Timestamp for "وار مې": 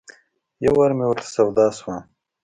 0.77-1.05